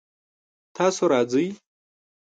[0.75, 1.45] تاسو راځئ؟